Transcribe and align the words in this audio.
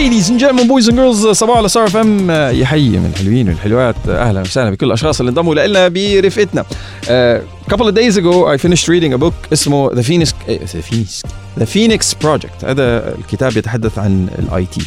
Ladies 0.00 0.30
and 0.30 0.40
gentlemen, 0.40 0.66
boys 0.66 0.88
and 0.88 0.96
girls, 0.96 1.26
صباح 1.32 1.56
على 1.56 1.68
Star 1.68 1.84
FM 1.84 2.30
يحيي 2.30 2.98
من 2.98 3.06
الحلوين 3.06 3.48
والحلوات 3.48 4.08
أهلا 4.08 4.40
وسهلا 4.40 4.70
بكل 4.70 4.86
الاشخاص 4.86 5.20
اللي 5.20 5.30
انضموا 5.30 5.54
لنا 5.54 5.88
برفقتنا. 5.88 6.64
Uh, 6.64 7.70
couple 7.72 7.86
of 7.86 7.94
days 7.94 8.16
ago 8.16 8.46
I 8.46 8.56
finished 8.56 8.88
reading 8.88 9.12
a 9.12 9.18
book 9.18 9.52
اسمه 9.52 9.90
The 9.90 10.04
Phoenix 10.04 10.28
eh, 10.48 10.58
The 10.58 10.82
Phoenix 10.90 11.22
The 11.60 11.66
Phoenix 11.66 12.14
Project 12.24 12.64
هذا 12.64 13.14
الكتاب 13.18 13.56
يتحدث 13.56 13.98
عن 13.98 14.28
ال 14.38 14.66
IT. 14.66 14.86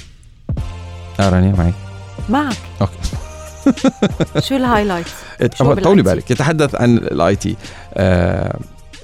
رانيا 1.19 1.55
معي؟ 1.57 1.73
معك 2.29 2.57
okay 2.81 2.97
شو 4.47 4.55
ال 4.55 4.60
highlight 4.60 5.07
طولي؟ 5.83 6.01
بالك 6.01 6.31
يتحدث 6.31 6.75
عن 6.75 6.97
ال 6.97 7.35
IT. 7.35 7.55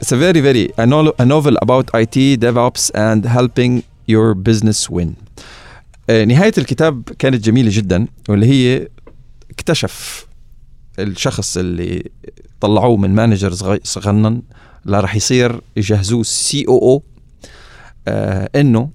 It's 0.01 0.11
a 0.11 0.15
very 0.15 0.41
very 0.41 0.65
a 0.77 0.85
a 1.21 1.25
novel 1.25 1.55
about 1.65 1.85
IT, 2.01 2.39
DevOps 2.45 2.83
and 2.95 3.25
helping 3.25 3.83
your 4.07 4.33
business 4.33 4.89
win. 4.89 5.28
آه، 6.09 6.25
نهاية 6.25 6.51
الكتاب 6.57 7.03
كانت 7.03 7.45
جميلة 7.45 7.69
جدا 7.73 8.07
واللي 8.29 8.45
هي 8.45 8.87
اكتشف 9.51 10.27
الشخص 10.99 11.57
اللي 11.57 12.09
طلعوه 12.59 12.97
من 12.97 13.09
manager 13.09 13.79
صغنن 13.83 14.41
لا 14.85 14.99
راح 14.99 15.15
يصير 15.15 15.61
يجهزوه 15.77 16.23
COO 16.23 17.03
إنه 18.55 18.89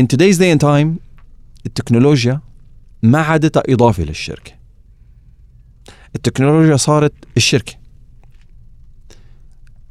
in 0.00 0.04
today's 0.04 0.38
day 0.38 0.56
and 0.56 0.60
time 0.62 0.88
التكنولوجيا 1.66 2.40
ما 3.02 3.18
عادتها 3.18 3.62
إضافة 3.68 4.02
للشركة 4.02 4.52
التكنولوجيا 6.16 6.76
صارت 6.76 7.12
الشركة 7.36 7.74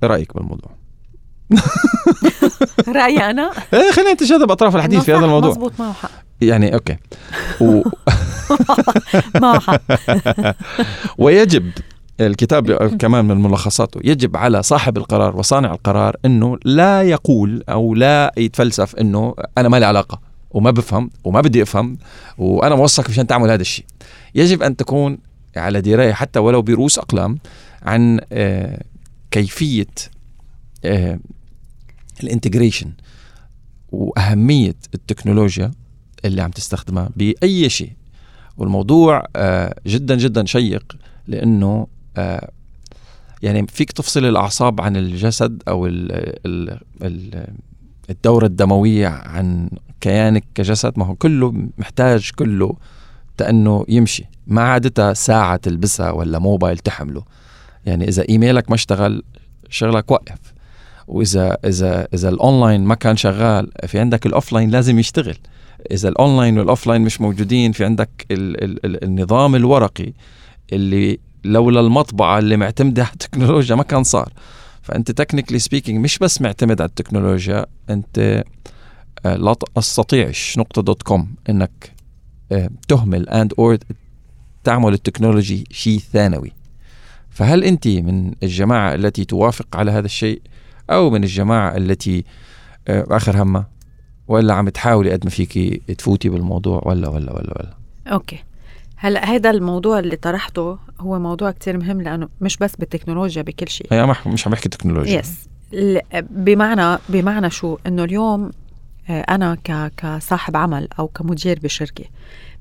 إيه 0.04 0.10
رأيك 0.10 0.36
بالموضوع؟ 0.36 0.76
رايي 2.96 3.30
أنا؟ 3.30 3.52
إيه 3.74 3.92
خلينا 3.92 4.14
نتجاذب 4.14 4.52
أطراف 4.52 4.76
الحديث 4.76 5.04
في 5.04 5.14
هذا 5.14 5.26
الموضوع. 5.26 5.50
مزبوط 5.50 5.74
معه 5.80 5.94
حق. 5.94 6.10
يعني 6.42 6.74
أوكي. 6.74 6.98
و... 7.62 7.82
معه 9.42 9.60
حق. 9.60 9.82
ويجب 11.24 11.72
الكتاب 12.22 12.96
كمان 12.98 13.26
من 13.26 13.42
ملخصاته 13.42 14.00
يجب 14.04 14.38
على 14.38 14.64
صاحب 14.64 14.98
القرار 14.98 15.38
وصانع 15.38 15.74
القرار 15.74 16.16
إنه 16.26 16.58
لا 16.66 17.02
يقول 17.02 17.64
أو 17.70 17.96
لا 17.96 18.34
يتفلسف 18.38 18.96
إنه 18.96 19.36
أنا 19.58 19.70
ما 19.70 19.80
لي 19.80 19.86
علاقة 19.86 20.20
وما 20.52 20.72
بفهم 20.72 21.10
وما 21.24 21.42
بدي 21.42 21.64
أفهم 21.64 21.98
وأنا 22.38 22.76
موثق 22.76 23.10
مشان 23.10 23.28
تعمل 23.28 23.50
هذا 23.50 23.62
الشيء. 23.62 23.86
يجب 24.36 24.64
أن 24.64 24.76
تكون 24.76 25.18
على 25.58 25.82
دراية 25.82 26.14
حتى 26.14 26.40
ولو 26.40 26.62
برؤوس 26.62 27.00
أقلام 27.00 27.38
عن 27.84 28.20
آه، 28.32 28.84
كيفية 29.32 29.86
آه، 30.86 31.20
الانتجريشن 32.24 32.92
وأهمية 33.92 34.76
التكنولوجيا 34.94 35.72
اللي 36.26 36.42
عم 36.42 36.52
تستخدمها 36.52 37.10
بأي 37.16 37.70
شيء. 37.70 37.94
والموضوع 38.58 39.28
آه، 39.36 39.76
جدا 39.88 40.16
جدا 40.16 40.46
شيق 40.46 40.98
لأنه 41.28 41.88
آه، 42.18 42.52
يعني 43.42 43.68
فيك 43.68 43.92
تفصل 43.92 44.26
الأعصاب 44.26 44.82
عن 44.82 44.98
الجسد 44.98 45.64
أو 45.68 45.88
ال 45.88 46.12
ال 46.46 46.80
ال 47.02 47.48
الدورة 48.10 48.46
الدموية 48.46 49.08
عن 49.08 49.70
كيانك 50.02 50.44
كجسد. 50.56 50.94
ما 50.98 51.06
هو 51.06 51.16
كله 51.16 51.54
محتاج 51.78 52.32
كله 52.36 52.76
تانه 53.38 53.86
يمشي. 53.90 54.26
ما 54.48 54.62
عادتها 54.62 55.14
ساعة 55.14 55.56
تلبسها 55.56 56.12
ولا 56.12 56.40
موبايل 56.40 56.78
تحمله. 56.78 57.24
يعني 57.86 58.08
إذا 58.08 58.30
إيميلك 58.30 58.70
ما 58.70 58.76
اشتغل 58.76 59.24
شغلك 59.70 60.12
وقف 60.12 60.53
وإذا 61.14 61.58
إذا 61.66 62.08
إذا 62.14 62.30
الأونلاين 62.30 62.84
ما 62.84 62.96
كان 62.96 63.18
شغال 63.18 63.72
في 63.88 64.00
عندك 64.00 64.26
ال 64.26 64.31
offline 64.31 64.70
لازم 64.70 65.00
يشتغل. 65.00 65.38
إذا 65.92 66.10
ال 66.10 66.17
online 66.17 66.60
وال 66.60 66.69
offline 66.69 67.02
مش 67.02 67.22
موجودين 67.22 67.72
في 67.72 67.86
عندك 67.86 68.10
ال 68.32 68.64
ال 68.64 68.86
ال 68.86 69.04
النظام 69.04 69.56
الورقي 69.56 70.14
اللي 70.74 71.20
لولا 71.44 71.80
المطبعة 71.80 72.40
اللي 72.40 72.58
معتمدة 72.58 73.04
على 73.04 73.12
التكنولوجيا 73.14 73.76
ما 73.76 73.84
كان 73.84 74.04
صار. 74.04 74.34
فأنت 74.82 75.12
technically 75.12 75.60
speaking 75.60 76.00
مش 76.00 76.18
بس 76.20 76.42
معتمد 76.42 76.82
على 76.82 76.90
التكنولوجيا 76.90 77.66
أنت 77.90 78.44
آه، 79.26 79.36
لا 79.36 79.56
تستطيعش 79.76 80.58
نقطه 80.58 80.82
dot 80.82 81.04
com 81.04 81.36
إنك 81.50 81.92
آه، 82.52 82.70
تهمل 82.88 83.30
and 83.30 83.54
or 83.60 83.78
تعمل 84.64 84.94
ال 84.94 85.00
technology 85.00 85.64
شيء 85.72 86.00
ثانوي. 86.00 86.52
فهل 87.30 87.64
أنت 87.64 87.88
من 87.88 88.34
الجماعة 88.44 88.96
التي 88.96 89.26
توافق 89.26 89.76
على 89.76 89.92
هذا 89.92 90.06
الشيء؟ 90.06 90.42
أو 90.90 91.10
من 91.10 91.24
الجماعة 91.24 91.78
التي 91.78 92.24
آه، 92.88 93.06
آخر 93.10 93.42
همها 93.44 93.70
ولا 94.28 94.54
عم 94.54 94.70
تحاولي 94.70 95.12
قد 95.12 95.20
ما 95.24 95.30
فيكي 95.30 95.82
تفوتي 95.98 96.30
بالموضوع 96.30 96.82
ولا 96.86 97.10
ولا 97.10 97.34
ولا 97.34 97.54
ولا. 97.60 97.74
okay. 98.08 98.44
هلأ 98.96 99.26
هذا 99.26 99.50
الموضوع 99.50 100.00
اللي 100.00 100.16
طرحته 100.16 100.78
هو 101.00 101.20
موضوع 101.20 101.52
كتير 101.52 101.78
مهم 101.78 102.02
لأنه 102.02 102.30
مش 102.42 102.58
بس 102.58 102.76
بالتكنولوجيا 102.76 103.42
بكل 103.42 103.68
شيء. 103.70 103.88
هي 103.92 104.06
ما- 104.06 104.16
مش 104.28 104.48
عم 104.48 104.52
بحكي 104.54 104.70
تكنولوجيا. 104.70 105.20
yes 105.20 105.48
بمعنى 106.30 106.98
بمعنى 107.10 107.50
شو؟ 107.50 107.78
إنه 107.88 108.04
اليوم 108.04 108.52
آه، 109.10 109.22
أنا 109.22 109.56
ك 109.64 109.92
كصاحب 109.98 110.58
عمل 110.58 110.88
أو 111.00 111.08
كمدير 111.08 111.60
بشركة 111.64 112.04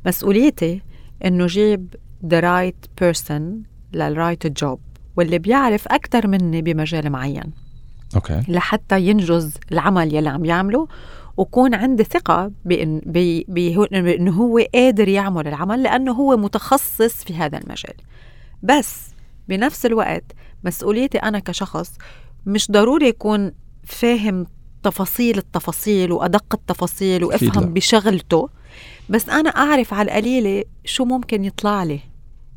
مسؤوليتي 0.07 0.83
إنه 1.25 1.47
جيب 1.47 1.95
the 2.27 2.41
right 2.43 3.05
person 3.05 3.43
لل 3.93 4.08
right 4.08 4.47
job 4.47 4.81
واللي 5.17 5.39
بيعرف 5.39 5.89
أكثر 5.89 6.27
مني 6.27 6.63
بمجال 6.63 7.11
معين. 7.11 7.53
okay. 8.15 8.43
لحتى 8.49 9.01
ينجز 9.01 9.55
العمل 9.73 10.15
يلي 10.15 10.29
عم 10.29 10.45
يعمله. 10.45 10.89
وكون 11.37 11.75
عندي 11.75 12.05
ثقة 12.05 12.51
بإن 12.65 13.01
بي 13.07 13.45
بي 13.49 13.77
هو- 13.77 13.89
هو 14.29 14.59
قادر 14.75 15.09
يعمل 15.09 15.49
العمل 15.49 15.83
لأنه 15.83 16.13
هو 16.13 16.37
متخصص 16.37 17.25
في 17.25 17.35
هذا 17.35 17.59
المجال. 17.59 17.95
بس 18.63 19.01
بنفس 19.49 19.87
الوقت 19.87 20.25
مسؤوليتي 20.65 21.19
أنا 21.19 21.39
كشخص 21.39 21.93
مش 22.47 22.71
ضروري 22.71 23.09
يكون 23.09 23.53
فاهم 23.85 24.47
تفاصيل 24.83 25.39
التفاصيل 25.39 26.13
وأدق 26.13 26.45
التفاصيل. 26.55 27.25
وأفهم 27.25 27.49
بشغلته 27.73 28.49
بس 29.09 29.29
أنا 29.29 29.51
أعرف 29.51 29.95
على 29.95 30.11
القليلة 30.11 30.65
شو 30.85 31.05
ممكن 31.05 31.45
يطلع 31.45 31.85
لي. 31.85 32.01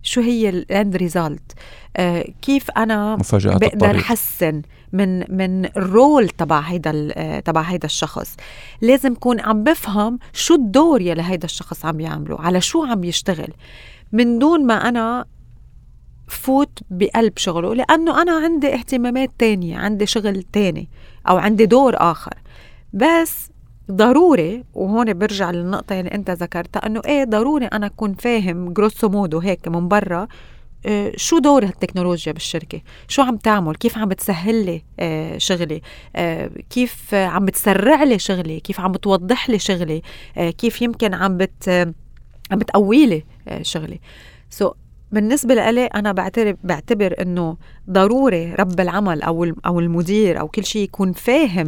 شو 0.05 0.21
هي 0.21 0.49
الاند 0.49 0.95
ريزالت 0.95 1.51
آه 1.97 2.25
كيف 2.41 2.71
أنا 2.71 3.16
مفاجآت 3.16 3.61
بقدر 3.61 3.73
الطريق. 3.73 3.95
أحسن 4.03 4.61
من 4.93 5.38
من 5.38 5.66
الرول 5.66 6.29
تبع 6.29 6.59
هيدا 6.59 6.91
ال- 6.93 7.43
تبع 7.43 7.61
هيدا 7.61 7.85
الشخص؟ 7.85 8.35
لازم 8.81 9.13
كون 9.15 9.39
عم 9.39 9.63
بفهم 9.63 10.19
شو 10.33 10.55
الدور 10.55 11.01
يلي 11.01 11.21
هيدا 11.23 11.45
الشخص 11.45 11.85
عم 11.85 11.99
يعمله 11.99 12.41
على 12.41 12.61
شو 12.61 12.83
عم 12.85 13.03
يشتغل 13.03 13.53
من 14.11 14.39
دون 14.39 14.65
ما 14.65 14.73
أنا 14.89 15.25
فوت 16.27 16.79
بقلب 16.89 17.33
شغله 17.38 17.75
لأنه 17.75 18.21
أنا 18.21 18.31
عندي 18.31 18.73
اهتمامات 18.73 19.29
تانية 19.39 19.77
عندي 19.77 20.05
شغل 20.05 20.44
تاني 20.44 20.89
أو 21.29 21.38
عندي 21.38 21.65
دور 21.65 21.95
آخر. 21.97 22.33
بس 22.94 23.49
ضروري 23.91 24.63
وهون 24.73 25.13
برجع 25.13 25.51
للنقطة 25.51 26.00
اللي 26.00 26.12
أنت 26.12 26.31
ذكرتها 26.31 26.85
إنه 26.85 27.01
إيه 27.06 27.23
ضروري 27.23 27.66
أنا 27.66 27.85
أكون 27.85 28.13
فاهم 28.13 28.73
grosso 28.73 29.09
modo 29.09 29.39
هيك 29.40 29.68
من 29.68 29.88
برا 29.88 30.28
آه، 30.85 31.12
شو 31.16 31.40
دور 31.40 31.63
التكنولوجيا 31.63 32.31
بالشركة؟ 32.34 32.81
شو 33.07 33.22
عم 33.22 33.38
تعمل؟ 33.38 33.75
كيف 33.75 33.97
عم 33.97 34.09
بتسهل 34.09 34.66
لي 34.66 34.84
آه، 35.00 35.38
شغلي؟ 35.38 35.81
آه، 36.16 36.50
كيف 36.69 37.13
عم 37.13 37.45
بتسرع 37.45 38.03
لي 38.03 38.19
شغلي؟ 38.19 38.59
كيف 38.59 38.79
عم 38.79 38.91
بتوضح 38.91 39.50
لي 39.50 39.59
شغلي؟ 39.59 40.01
كيف 40.35 40.81
يمكن 40.81 41.13
عم 41.13 41.38
بت 41.38 41.69
عم 42.51 42.59
بتقوي 42.59 43.06
لي 43.06 43.24
شغلي؟ 43.62 44.00
سو 44.50 44.72
بالنسبة 45.12 45.53
لإلي 45.53 45.85
أنا 45.85 46.12
بعتبر 46.12 46.56
بعتبر 46.63 47.16
إنه 47.22 47.57
ضروري 47.90 48.53
رب 48.53 48.79
العمل 48.79 49.22
أو 49.22 49.53
أو 49.66 49.79
المدير 49.79 50.40
أو 50.40 50.47
كل 50.47 50.66
شيء 50.66 50.81
يكون 50.81 51.13
فاهم 51.13 51.68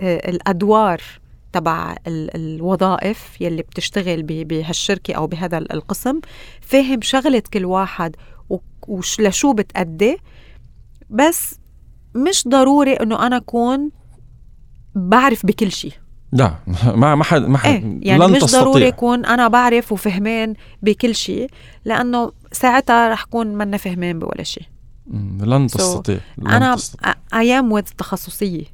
الأدوار 0.00 1.00
تبع 1.54 1.96
ال- 2.06 2.36
الوظائف 2.36 3.40
يلي 3.40 3.62
بتشتغل 3.62 4.22
بهالشركة 4.22 5.14
أو 5.14 5.26
بهذا 5.26 5.58
ال- 5.58 5.72
القسم. 5.72 6.20
فاهم 6.60 7.00
شغلة 7.02 7.42
كل 7.52 7.64
واحد 7.64 8.16
و- 8.50 8.56
وش 8.88 9.20
لشو 9.20 9.52
بتأدي. 9.52 10.16
بس 11.10 11.54
مش 12.14 12.48
ضروري 12.48 12.92
إنه 12.92 13.26
أنا 13.26 13.36
أكون 13.36 13.90
بعرف 14.94 15.46
بكل 15.46 15.72
شيء 15.72 15.92
لا 16.32 16.54
ما 16.94 17.14
ما 17.14 17.24
حد 17.24 17.42
ما 17.42 17.58
حد 17.58 17.66
إيه 17.70 17.98
يعني 18.02 18.24
لن 18.26 18.32
مش 18.32 18.38
تستطيع. 18.40 18.60
ضروري 18.60 18.84
يكون 18.86 19.24
أنا 19.26 19.48
بعرف 19.48 19.92
وفهمان 19.92 20.54
بكل 20.82 21.14
شيء 21.14 21.50
لأنه 21.84 22.32
ساعتها 22.52 23.08
رح 23.08 23.24
كون 23.24 23.46
منا 23.46 23.76
فهمان 23.76 24.18
بولا 24.18 24.42
شيء 24.42 24.64
لن 25.40 25.68
So, 25.68 25.72
تستطيع 25.76 26.18
لن 26.38 26.46
أنا 26.48 26.74
تستطيع. 26.76 27.14
أيام 27.34 27.72
وذ 27.72 27.82
تخصصية. 27.82 28.64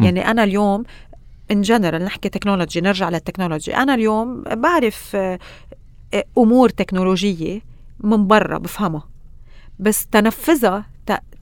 يعني 0.00 0.30
أنا 0.30 0.44
اليوم 0.44 0.82
ان 1.50 1.62
جنرال 1.62 2.04
نحكي 2.04 2.28
تكنولوجي 2.28 2.80
نرجع 2.80 3.08
للتكنولوجي 3.08 3.76
أنا 3.76 3.94
اليوم 3.94 4.42
بعرف 4.42 5.16
آه، 5.16 5.38
آه، 6.14 6.24
أمور 6.38 6.68
تكنولوجية 6.68 7.60
من 8.00 8.26
برا 8.26 8.58
بفهمها 8.58 9.08
بس 9.78 10.06
تنفذها 10.06 10.84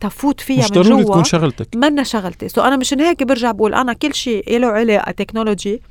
تفوت 0.01 0.41
فيها 0.41 0.65
مش 0.65 0.71
من 0.71 0.83
ضروري 0.83 1.05
تكون 1.05 1.25
شغلتك. 1.25 1.77
منا 1.77 2.03
شغلتي. 2.03 2.49
so 2.49 2.61
أنا 2.61 2.77
مشان 2.77 3.01
هيك 3.01 3.23
برجع 3.23 3.51
بقول 3.51 3.75
أنا 3.75 3.93
كل 3.93 4.15
شيء 4.15 4.59
له 4.59 4.67
علاقة 4.67 5.11
technology 5.11 5.83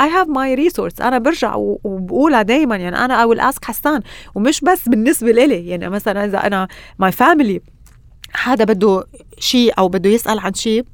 I 0.00 0.02
have 0.02 0.28
my 0.28 0.58
resource. 0.58 1.02
أنا 1.02 1.18
برجع 1.18 1.54
وبقولها 1.54 2.42
دايما. 2.42 2.76
يعني 2.76 2.96
أنا 3.04 3.24
I 3.24 3.28
will 3.28 3.40
ask 3.40 3.64
حسان 3.64 4.02
ومش 4.34 4.60
بس 4.60 4.88
بالنسبة 4.88 5.32
لإلي 5.32 5.68
يعني 5.68 5.88
مثلا 5.88 6.24
إذا 6.24 6.38
أنا 6.46 6.68
my 7.02 7.10
family 7.10 7.60
حدا 8.32 8.64
بده 8.64 9.04
شيء 9.38 9.78
أو 9.78 9.88
بده 9.88 10.10
يسأل 10.10 10.38
عن 10.38 10.54
شيء 10.54 10.84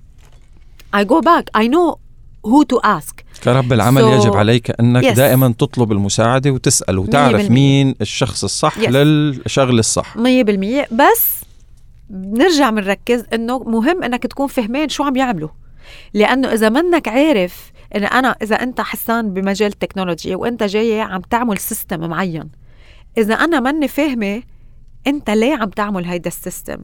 I 0.96 1.00
go 1.04 1.20
back. 1.20 1.62
I 1.62 1.66
know 1.66 1.96
who 2.46 2.64
to 2.74 2.80
ask 2.86 3.14
كرب 3.44 3.72
العمل 3.72 4.02
So- 4.02 4.06
يجب 4.24 4.36
عليك 4.36 4.80
أنك 4.80 5.04
Yes. 5.04 5.16
دائما 5.16 5.54
تطلب 5.58 5.92
المساعدة 5.92 6.50
وتسأل 6.50 6.98
وتعرف. 6.98 7.50
مين 7.50 7.94
الشخص 8.00 8.44
الصح 8.44 8.78
Yes. 8.80 8.88
للشغل 8.88 9.78
الصح 9.78 10.16
مية 10.16 10.42
بالمية 10.42 10.88
بس 10.92 11.40
بنرجع 12.10 12.70
بنركز 12.70 13.24
إنه 13.34 13.58
مهم 13.58 14.02
إنك 14.02 14.22
تكون 14.26 14.46
فهمان 14.46 14.88
شو 14.88 15.02
عم 15.04 15.16
يعملوا 15.16 15.48
لأنه 16.14 16.52
إذا 16.52 16.68
منك 16.68 17.08
عارف 17.08 17.72
إن 17.96 18.04
أنا 18.04 18.36
إذا 18.42 18.56
أنت 18.56 18.80
حسان 18.80 19.34
بمجال 19.34 19.68
التكنولوجيا 19.72 20.36
وأنت 20.36 20.62
جاي 20.62 21.00
عم 21.00 21.20
تعمل 21.20 21.58
system 21.58 22.00
معين 22.10 22.50
إذا 23.18 23.34
أنا 23.34 23.60
ماني 23.60 23.88
فاهمة 23.88 24.42
أنت 25.06 25.30
ليه 25.30 25.54
عم 25.54 25.70
تعمل 25.70 26.04
هيدا 26.04 26.28
ال 26.28 26.35
system 26.35 26.78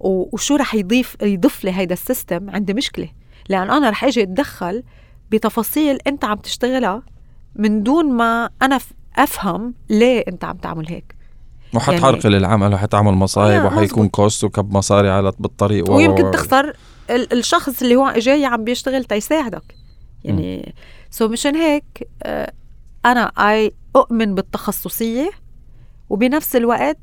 وشو 0.00 0.56
رح 0.56 0.74
يضيف 0.74 1.16
يضيف 1.22 1.64
لي 1.64 1.72
هيدا 1.72 1.92
ال 1.92 2.00
system 2.00 2.50
عندي 2.50 2.74
مشكلة 2.74 3.08
لأن 3.48 3.70
أنا 3.70 3.90
رح 3.90 4.04
أجي 4.04 4.22
أتدخل 4.22 4.82
بتفاصيل 5.30 5.98
أنت 6.06 6.24
عم 6.24 6.36
تشتغلها 6.36 7.02
من 7.56 7.82
دون 7.82 8.12
ما 8.12 8.50
أنا 8.62 8.78
ف- 8.78 8.92
أفهم 9.16 9.74
ليه 9.90 10.24
أنت 10.28 10.44
عم 10.44 10.56
تعمل 10.56 10.88
هيك. 10.88 11.14
وحتعرقل 11.74 12.34
العمل 12.34 12.74
وحتعمل 12.74 13.12
مصايب 13.12 13.62
آه، 13.62 13.66
وحيكون. 13.66 14.08
cost 14.08 14.44
وكب 14.44 14.76
مصاري 14.76 15.10
على 15.10 15.32
بالطريق 15.38 15.90
و- 15.90 15.96
ويمكن 15.96 16.24
و- 16.24 16.30
تخسر 16.30 16.76
ال- 17.10 17.32
الشخص 17.38 17.82
اللي 17.82 17.96
هو 17.96 18.12
جاي 18.16 18.44
عم 18.44 18.64
بيشتغل 18.64 19.04
تيساعدك 19.04 19.74
يعني 20.24 20.74
so 21.10 21.28
مشان 21.28 21.56
هيك 21.56 22.08
آه، 22.22 22.52
أنا 23.06 23.20
اي 23.38 23.72
أؤمن 23.96 24.34
بالتخصصية 24.34 25.30
وبنفس 26.10 26.56
الوقت 26.56 26.98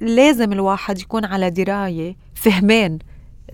لازم 0.00 0.52
الواحد 0.52 0.98
يكون 1.00 1.24
على 1.24 1.50
دراية 1.50 2.16
فهمان 2.34 2.98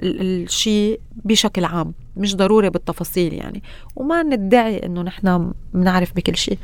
الشيء 0.03 1.00
بشكل 1.25 1.65
عام 1.65 1.93
مش 2.17 2.37
ضروري 2.37 2.71
بالتفاصيل 2.71 3.35
يعني 3.35 3.62
وما 3.97 4.23
ندعي 4.23 4.79
إنه 4.79 5.03
نحن 5.03 5.53
بنعرف 5.75 6.12
بكل 6.17 6.37
شيء 6.37 6.59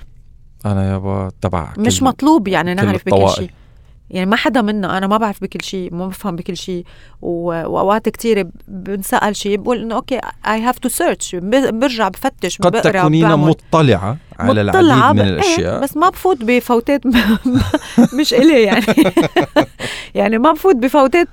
أنا 0.66 0.92
يابا 0.92 1.30
تبع 1.40 1.72
مش 1.78 2.02
مطلوب 2.02 2.48
يعني 2.48 2.74
نعرف 2.74 3.06
بكل. 3.06 3.28
شيء 3.28 3.50
يعني 4.10 4.30
ما 4.30 4.36
حدا 4.36 4.62
منا 4.62 4.98
أنا 4.98 5.06
ما 5.06 5.16
بعرف 5.16 5.42
بكل 5.42 5.62
شيء 5.62 5.94
ما 5.94 6.06
بفهم 6.08 6.36
بكل 6.36 6.56
شيء 6.56 6.84
وأوقات 7.22 8.08
كتير 8.08 8.48
بنسأل 8.68 9.36
شيء 9.36 9.56
بقول 9.56 9.82
إنه 9.82 9.94
أوكي 9.94 10.20
اي 10.46 10.60
هاف 10.62 10.78
تو 10.78 10.88
سيرش 10.88 11.36
برجع 11.36 12.08
بفتش 12.08 12.58
قد 12.58 12.80
تكونين. 12.80 13.26
مطلعة 13.36 14.16
على 14.38 14.64
مطلعة 14.64 14.80
العديد 14.80 15.22
من 15.22 15.28
إيه، 15.28 15.34
الأشياء 15.34 15.82
بس 15.82 15.96
ما 15.96 16.08
بفوت 16.08 16.44
بفوتات 16.44 17.00
مش 18.18 18.34
إلي 18.34 18.62
يعني 18.62 18.84
يعني 20.14 20.38
ما 20.38 20.52
بفوت 20.52 20.76
بفوتات. 20.76 21.28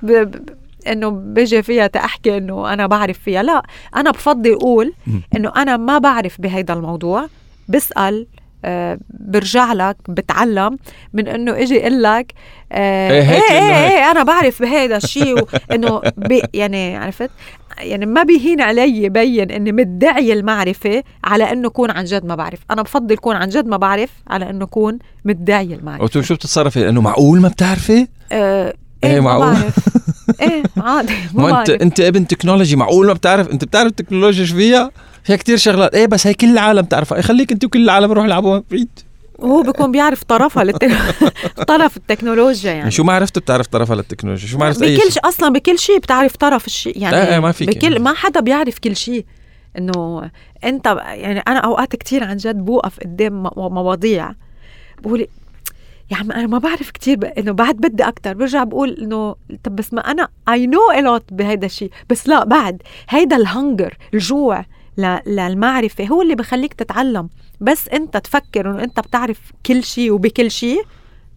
إنه 0.88 1.10
بيجي 1.10 1.64
فيها 1.64 1.88
تحكي 1.88 2.38
إنه 2.38 2.74
أنا 2.74 2.88
بعرف 2.88 3.20
فيها. 3.20 3.44
لا 3.44 3.64
أنا 3.96 4.12
بفضل 4.12 4.54
أقول. 4.54 4.94
إنه 5.36 5.52
أنا 5.58 5.78
ما 5.78 5.98
بعرف 5.98 6.42
بهيدا 6.42 6.74
الموضوع. 6.74 7.28
بسأل 7.70 8.28
آه 8.66 9.00
برجع 9.10 9.74
لك 9.74 9.98
بتعلم 10.10 10.78
من 11.14 11.28
إنه 11.28 11.52
إجي 11.62 11.82
أقول 11.82 12.04
لك 12.04 12.34
آه 12.72 13.12
إيه 13.12 13.22
إيه 13.22 13.52
إيه, 13.52 13.76
هيك. 13.76 13.92
إيه 13.92 14.12
أنا 14.12 14.24
بعرف 14.24 14.62
بهيدا 14.62 14.98
الشيء 14.98 15.46
إنه 15.74 16.02
بي 16.18 16.42
يعني 16.54 16.98
عرفت؟ 16.98 17.30
يعني 17.78 18.06
ما 18.06 18.24
بيهين 18.24 18.62
علي 18.62 19.04
يبين 19.04 19.52
إني 19.52 19.72
مدعي 19.72 20.34
المعرفة 20.34 21.04
على 21.24 21.52
إنه 21.52 21.70
كون 21.70 21.92
عن 21.92 22.04
جد 22.04 22.26
ما 22.26 22.36
بعرف. 22.36 22.60
أنا 22.72 22.82
بفضل 22.82 23.18
كون 23.18 23.36
عن 23.36 23.50
جد 23.50 23.68
ما 23.68 23.78
بعرف 23.78 24.10
على 24.28 24.50
إنه 24.50 24.66
كون 24.66 25.00
مدعي 25.26 25.74
المعرفة. 25.74 26.04
وتو 26.04 26.22
شو 26.22 26.36
بتتصرفي؟ 26.36 26.90
إنه 26.90 27.02
معقول 27.02 27.42
ما 27.42 27.48
بتعرفي؟ 27.48 28.08
آه 28.32 28.68
إيه، 28.68 28.74
إيه 29.04 29.20
معقول. 29.20 29.56
إيه 30.42 30.64
عادي 30.78 31.14
ما 31.34 31.60
انت 31.60 31.70
أنت 31.70 32.00
ابن 32.00 32.28
تكنولوجي 32.28 32.76
معقول 32.76 33.08
ما 33.08 33.14
بتعرف. 33.14 33.48
أنت 33.50 33.66
بتعرف 33.66 33.88
التكنولوجيا 33.88 34.46
شو 34.46 34.56
فيها؟ 34.56 34.92
فيها 35.24 35.36
كتير 35.36 35.58
شغلات. 35.58 35.96
إيه 35.96 36.06
بس 36.06 36.28
هي 36.28 36.34
كل 36.34 36.48
العالم 36.50 36.82
بتعرفها. 36.82 37.16
إيه 37.16 37.22
خليك 37.24 37.52
أنت 37.52 37.64
وكل 37.66 37.84
العالم 37.84 38.12
روح 38.12 38.26
العبوا 38.26 38.62
بعيد. 38.72 38.90
وهو 39.40 39.62
بيكون 39.64 39.92
بيعرف 39.92 40.24
طرفها 40.24 40.64
للت... 40.64 40.86
طرف 41.68 41.98
التكنولوجيا 41.98 42.68
يعني. 42.70 42.80
يعني 42.80 42.92
شو 42.92 43.04
ما 43.04 43.14
عرفت 43.14 43.40
بتعرف 43.40 43.68
طرفها 43.68 43.96
للتكنولوجيا. 43.96 44.48
شو 44.48 44.58
ما 44.58 44.66
عرفت 44.66 44.84
بكل 44.84 45.12
شيء. 45.12 45.28
أصلا 45.28 45.50
بكل 45.54 45.80
شيء 45.80 45.98
بتعرف 46.00 46.36
طرف 46.36 46.66
الشيء 46.66 46.98
يعني 47.02 47.18
إيه، 47.34 47.40
ما 47.40 47.52
فيك 47.52 47.70
بكل. 47.70 48.00
ما 48.00 48.14
حدا 48.14 48.40
بيعرف 48.40 48.80
كل 48.80 48.96
شيء. 48.96 49.26
إنه 49.78 50.30
أنت 50.64 50.86
يعني 51.08 51.40
أنا 51.40 51.60
أوقات 51.60 51.96
كتير 51.96 52.24
عن 52.24 52.38
جد 52.38 52.56
بوقف 52.66 53.00
قدام 53.00 53.44
مو- 53.44 53.70
مواضيع. 53.70 54.32
بقول 55.02 55.28
يا 56.12 56.18
عم 56.18 56.32
أنا 56.32 56.48
ما 56.48 56.58
بعرف 56.58 56.90
كتير 56.92 57.18
ب... 57.18 57.24
إنه 57.24 57.52
بعد 57.52 57.76
بدي 57.76 58.04
أكتر 58.04 58.34
برجع 58.34 58.64
بقول 58.64 58.90
إنه 58.90 59.36
طب 59.64 59.76
بس 59.76 59.94
ما 59.94 60.02
أنا 60.02 60.28
I 60.50 60.68
know 60.68 60.78
lot 61.18 61.22
بهيدا 61.32 61.66
الشيء 61.66 61.92
بس 62.10 62.28
لا 62.28 62.44
بعد 62.44 62.82
هيدا 63.10 63.36
الهنجر 63.36 63.98
الجوع 64.14 64.66
ل... 64.98 65.18
للمعرفة 65.26 66.08
هو 66.08 66.22
اللي 66.22 66.36
بخليك 66.36 66.74
تتعلم 66.74 67.30
بس 67.62 67.88
أنت 67.88 68.18
تفكر 68.18 68.72
إنه 68.72 68.84
أنت 68.84 69.00
بتعرف 69.00 69.40
كل 69.66 69.84
شيء 69.84 70.12
وبكل 70.12 70.52
شيء 70.52 70.82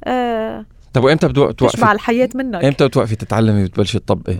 آه... 0.05 0.67
طب 0.93 1.05
وإمتى 1.05 1.29
بدو- 1.29 1.51
تشبع 1.51 1.69
توقفي 1.71 1.93
الحياة 1.93 2.29
منك. 2.35 2.65
إمتى 2.65 2.87
بتوقفي 2.89 3.17
تتعلمي 3.17 3.65
وتبلشي 3.65 3.99
تطبقي؟ 3.99 4.37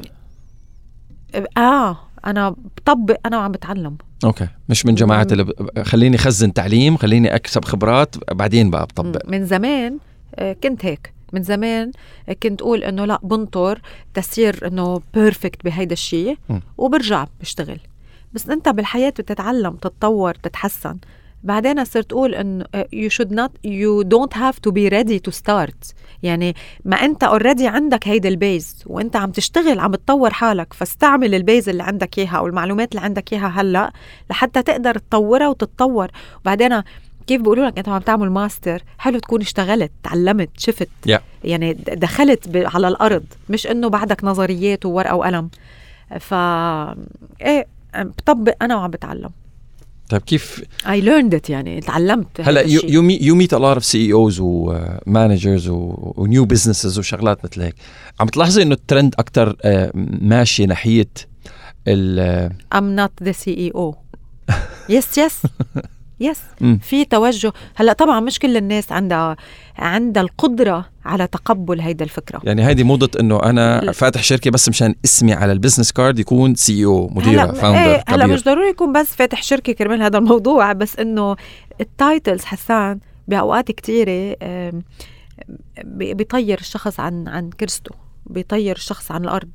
آه 1.57 1.99
أنا 2.27 2.51
بطبق 2.77 3.17
أنا 3.27 3.39
وعم 3.39 3.53
بتعلم. 3.53 3.97
okay 4.25 4.49
مش 4.69 4.87
من 4.87 4.95
جماعة 4.95 5.27
اللي 5.33 5.45
ب... 5.45 5.83
خليني 5.83 6.19
خزن 6.19 6.53
تعليم 6.53 6.97
خليني 6.97 7.35
أكسب 7.35 7.65
خبرات 7.65 8.17
بعدين 8.33 8.71
بقى 8.71 8.83
بطبق. 8.87 9.29
من 9.29 9.47
زمان. 9.47 9.93
آه، 9.93 10.14
كنت 10.63 10.85
هيك. 10.85 11.15
من 11.33 11.43
زمان 11.43 11.91
آه، 12.29 12.37
كنت 12.43 12.63
أقول 12.63 12.85
إنه 12.85 13.05
لا 13.05 13.19
بنطر 13.23 13.81
تصير 14.15 14.67
إنه 14.67 15.03
perfect 15.15 15.65
بهيدا 15.65 15.93
الشيء. 15.93 16.39
وبرجع 16.79 17.27
بشتغل. 17.41 17.81
بس 18.33 18.49
أنت 18.51 18.69
بالحياة 18.69 19.11
بتتعلم 19.11 19.77
تتطور 19.77 20.35
تتحسن. 20.35 20.99
بعدين 21.43 21.85
صرت 21.85 22.13
أقول 22.13 22.35
انه 22.35 22.65
آه، 22.75 22.89
you 22.95 23.09
should 23.11 23.31
not 23.31 23.51
you 23.67 24.05
don't 24.09 24.37
have 24.37 24.55
to 24.67 24.73
be 24.73 24.91
ready 24.91 25.19
to 25.29 25.35
start. 25.43 25.95
يعني 26.23 26.55
ما 26.85 26.97
أنت 26.97 27.25
already 27.25 27.67
عندك 27.69 28.09
هيدا 28.09 28.29
ال 28.29 28.40
base 28.40 28.85
وأنت 28.87 29.17
عم 29.17 29.31
تشتغل 29.31 29.79
عم 29.79 29.95
تطور 29.95 30.31
حالك 30.31 30.73
فاستعمل 30.73 31.35
ال 31.35 31.42
base 31.42 31.69
اللي 31.69 31.83
عندك 31.83 32.19
إياها 32.19 32.37
أو 32.37 32.47
المعلومات 32.47 32.93
اللي 32.93 33.05
عندك 33.05 33.33
إياها 33.33 33.49
هلأ 33.49 33.93
لحتى 34.31 34.63
تقدر 34.63 34.99
تطورها 34.99 35.49
وتتطور. 35.49 36.09
وبعدين 36.41 36.83
كيف 37.27 37.41
بيقولوا 37.41 37.67
لك؟ 37.67 37.79
انت 37.79 37.89
عم 37.89 38.01
تعمل 38.01 38.31
ماستر. 38.31 38.83
حلو 38.99 39.19
تكون 39.19 39.41
اشتغلت 39.41 39.93
تعلمت 40.03 40.51
شفت. 40.59 40.89
Yeah. 41.09 41.21
يعني 41.45 41.73
دخلت 41.73 42.57
على 42.57 42.89
الأرض. 42.89 43.25
مش 43.49 43.67
إنه 43.67 43.89
بعدك 43.89 44.25
نظريات 44.25 44.87
وورقة 44.87 45.15
وقلم. 45.15 45.51
ف 46.21 46.35
إيه 46.35 47.67
بطبق 47.95 48.55
أنا 48.63 48.77
وعم 48.77 48.91
بتعلم. 48.91 49.31
طيب 50.09 50.23
كيف؟ 50.23 50.65
I 50.85 51.01
learned 51.01 51.39
it 51.39 51.51
يعني 51.51 51.81
تعلمت 51.81 52.41
هلأ 52.41 52.61
you. 52.61 52.81
you 52.85 53.03
may 53.03 53.19
you 53.23 53.35
meet 53.35 53.55
a 53.55 53.57
lot 53.57 53.75
of 53.75 53.85
CEOs 53.85 54.07
و 54.07 54.13
managers 54.13 54.39
و 54.41 55.69
new 55.71 56.45
businesses 56.45 56.99
وشغلات 56.99 57.45
مثل 57.45 57.63
هيك. 57.63 57.75
عم 58.21 58.27
تلاحظي 58.27 58.63
إنه 58.63 58.75
الترند 58.75 59.15
أكثر 59.19 59.57
ماشي 60.21 60.67
ناحية 60.67 61.11
ال 61.89 62.51
I'm 62.75 62.99
not 63.01 63.27
the 63.27 63.33
CEO 63.33 63.95
yes 64.89 65.19
yes 65.19 65.43
yes. 66.21 66.41
في 66.81 67.05
توجه 67.05 67.53
هلا 67.75 67.93
طبعا 67.93 68.21
مش 68.21 68.39
كل 68.39 68.57
الناس 68.57 68.93
عندها 68.93 69.37
عندها 69.79 70.23
القدرة 70.23 70.89
على 71.05 71.27
تقبل 71.27 71.81
هيدا 71.81 72.05
الفكرة 72.05 72.41
يعني 72.45 72.67
هيدي 72.67 72.85
موضة 72.85 73.11
إنه 73.21 73.43
أنا. 73.43 73.93
فاتح 73.93 74.23
شركة 74.23 74.51
بس 74.51 74.69
مشان 74.69 74.95
اسمي 75.05 75.33
على 75.33 75.53
ال 75.53 75.57
business 75.57 75.93
card 75.93 76.19
يكون 76.19 76.55
CEO 76.55 77.09
مديره 77.09 77.43
هلا 77.43 77.53
founder 77.53 77.95
إيه 77.95 78.05
هلا 78.09 78.27
مش 78.27 78.45
ضروري 78.45 78.69
يكون 78.69 78.93
بس 78.93 79.07
فاتح 79.07 79.43
شركة 79.43 79.73
كرمال 79.73 80.03
هذا 80.03 80.19
الموضوع 80.19 80.73
بس 80.73 80.97
إنه 80.97 81.37
ال 81.81 81.90
titles 81.90 82.45
حسان 82.45 83.01
بأوقات 83.29 83.71
كثيره 83.71 84.37
بيطير 85.85 86.59
الشخص 86.59 87.01
عن 87.01 87.29
عن 87.29 87.51
كرسته 87.51 87.91
بيطير 88.27 88.77
الشخص 88.77 89.11
عن 89.11 89.25
الأرض 89.25 89.49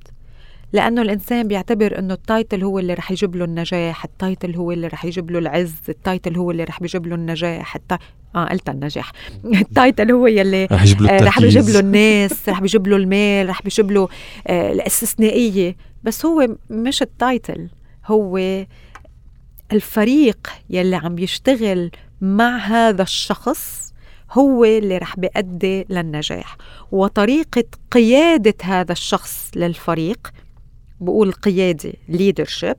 لأنه 0.73 1.01
الإنسان 1.01 1.47
بيعتبر 1.47 1.99
إنه 1.99 2.13
ال 2.13 2.21
title 2.21 2.63
هو 2.63 2.79
اللي 2.79 2.93
رح 2.93 3.11
يجيب 3.11 3.35
له 3.35 3.45
النجاح 3.45 4.03
ال 4.03 4.12
title 4.12 4.55
هو 4.55 4.71
اللي 4.71 4.87
رح 4.87 5.05
يجيب 5.05 5.31
له 5.31 5.39
العز 5.39 5.75
ال 5.89 5.97
title 5.97 6.37
هو 6.37 6.51
اللي 6.51 6.63
رح 6.63 6.79
بيجيب 6.79 7.07
له 7.07 7.15
النجاح 7.15 7.75
التا... 7.75 7.97
آه 8.35 8.45
قلت 8.45 8.69
النجاح. 8.69 9.11
ال 9.45 9.56
title 9.56 10.11
هو 10.11 10.27
يلي 10.27 10.65
رح 10.65 10.83
يجيب 10.83 11.01
له 11.01 11.09
آه، 11.09 11.23
رح 11.23 11.39
بيجيب 11.39 11.69
له 11.69 11.79
الناس 11.79 12.33
رح 12.49 12.61
بيجيب 12.61 12.87
له 12.87 12.95
المال 12.95 13.49
رح 13.49 13.61
بيجيب 13.61 13.91
له 13.91 14.07
آه، 14.47 14.71
الاستثنائية. 14.71 15.75
بس 16.03 16.25
هو 16.25 16.47
مش 16.69 17.01
ال 17.01 17.12
title 17.12 17.69
هو 18.05 18.65
الفريق 19.71 20.49
يلي 20.69 20.95
عم 20.95 21.19
يشتغل 21.19 21.91
مع 22.21 22.57
هذا 22.57 23.03
الشخص 23.03 23.93
هو 24.31 24.65
اللي 24.65 24.97
رح 24.97 25.19
بيأدي 25.19 25.85
للنجاح. 25.89 26.57
وطريقة 26.91 27.63
قيادة 27.91 28.55
هذا 28.63 28.91
الشخص 28.91 29.51
للفريق 29.55 30.31
بقول 30.99 31.31
قيادة 31.31 31.93
leadership 32.09 32.77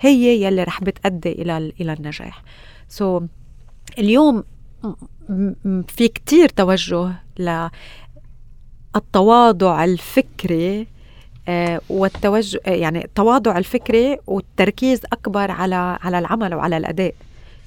هي 0.00 0.42
يلي 0.42 0.64
رح 0.64 0.84
بتأدي 0.84 1.32
إلى 1.32 1.72
إلى 1.80 1.92
النجاح. 1.92 2.42
سو 2.88 3.20
so, 3.20 3.22
اليوم 3.98 4.44
في 5.88 6.08
كتير 6.08 6.48
توجه 6.48 7.12
للتواضع 8.94 9.84
الفكري 9.84 10.86
آه، 11.48 11.80
والتوجه 11.88 12.60
يعني 12.66 13.04
التواضع 13.04 13.58
الفكري 13.58 14.18
والتركيز 14.26 15.00
أكبر 15.12 15.50
على 15.50 15.98
على 16.00 16.18
العمل 16.18 16.54
وعلى 16.54 16.76
الأداء. 16.76 17.14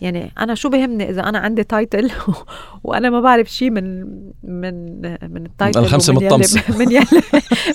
يعني 0.04 0.32
أنا 0.40 0.56
شو 0.56 0.70
بهمني 0.70 1.10
إذا 1.10 1.22
أنا 1.22 1.40
عندي 1.40 1.64
تايتل 1.64 2.12
وأنا 2.84 3.10
ما 3.10 3.22
بعرف 3.22 3.48
شيء 3.48 3.70
من 3.70 4.00
من 4.44 5.02
من 5.32 5.46
التايتل 5.46 5.80
الخمسة 5.80 6.14
ومن 6.14 6.26
مطمسة. 6.26 6.62
يلي 6.70 6.78
من 6.80 6.92
يلي 6.92 7.24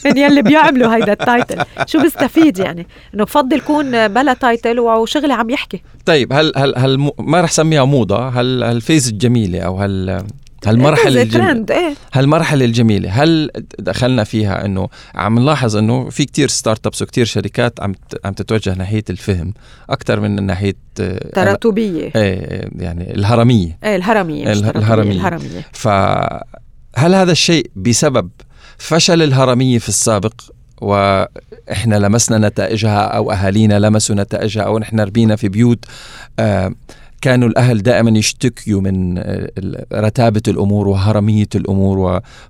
من 0.04 0.16
يلي 0.16 0.42
بيعملوا 0.42 0.96
هيدا 0.96 1.12
التايتل 1.12 1.64
شو 1.86 2.02
بستفيد 2.04 2.58
يعني؟ 2.58 2.86
إنه 3.14 3.24
بفضل 3.24 3.60
كون 3.60 4.08
بلا 4.08 4.34
تايتل 4.34 4.80
وشغلي 4.80 5.32
عم 5.32 5.50
يحكي. 5.50 5.82
طيب 6.06 6.32
هل 6.32 6.52
هل 6.56 6.74
هل 6.76 7.10
ما 7.18 7.40
رح 7.40 7.50
سميها 7.50 7.84
موضة؟ 7.84 8.28
هل 8.28 8.62
هالفيز 8.62 9.08
الجميلة 9.08 9.60
أو 9.60 9.76
هل 9.76 10.24
هالمرحلة 10.66 11.22
الجميلة. 11.22 11.46
ترند 11.52 11.70
إيه. 11.70 11.94
هالمرحلة 12.12 12.64
الجميلة. 12.64 13.10
هل 13.10 13.50
دخلنا 13.78 14.24
فيها 14.24 14.64
إنه 14.64 14.88
عم 15.14 15.38
نلاحظ 15.38 15.76
إنه 15.76 16.08
في 16.10 16.24
كتير 16.24 16.48
ستارت 16.48 16.86
ابس 16.86 17.02
وكتير 17.02 17.24
شركات 17.24 17.80
عم 17.80 17.94
عم 18.24 18.32
تتوجه 18.32 18.74
ناحية 18.74 19.04
الفهم 19.10 19.54
أكثر 19.90 20.20
من 20.20 20.46
ناحية 20.46 20.74
آه، 21.00 21.30
تراتبية. 21.34 22.10
إيه 22.16 22.68
يعني 22.76 23.14
الهرمية. 23.14 23.78
إيه 23.84 23.96
الهرمية 23.96 24.48
مش 24.50 24.56
ال- 24.56 24.62
تراتبية، 24.62 24.82
الهرمية. 24.82 25.12
الهرمية. 25.12 25.66
فهل 25.72 27.14
هذا 27.14 27.32
الشيء 27.32 27.70
بسبب 27.76 28.30
فشل 28.78 29.22
الهرمية 29.22 29.78
في 29.78 29.88
السابق 29.88 30.34
وإحنا 30.80 31.98
لمسنا 31.98 32.48
نتائجها 32.48 33.00
أو 33.00 33.32
أهالينا 33.32 33.78
لمسوا 33.78 34.16
نتائجها 34.16 34.62
أو 34.62 34.78
نحن 34.78 35.00
ربينا 35.00 35.36
في 35.36 35.48
بيوت 35.48 35.84
آه 36.38 36.72
كانوا 37.20 37.48
الأهل 37.48 37.82
دائما 37.82 38.18
يشتكيوا 38.18 38.80
من 38.80 39.18
آه، 39.18 39.22
ال- 39.58 39.84
رتابة 40.04 40.42
الأمور 40.48 40.88
وهرمية 40.88 41.46
الأمور 41.54 41.98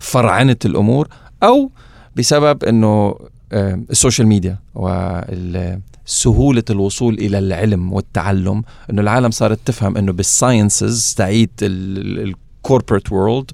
وفرعنة 0.00 0.56
الأمور 0.64 1.08
أو 1.42 1.70
بسبب 2.16 2.64
إنه 2.64 3.14
آه، 3.52 3.80
السوشيال 3.90 4.26
ميديا 4.28 4.58
وسهوله 4.75 6.64
الوصول 6.70 7.14
إلى 7.14 7.38
العلم 7.38 7.92
والتعلم 7.92 8.62
إنه 8.90 9.02
العالم 9.02 9.30
صارت 9.30 9.58
تفهم 9.64 9.96
إنه 9.96 10.12
بالساينسز 10.12 11.14
تعيد 11.14 11.50
الكوربريت 11.62 13.12
وورلد 13.12 13.50